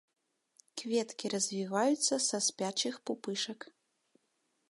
[0.81, 3.59] Кветкі развіваюцца са спячых пупышак.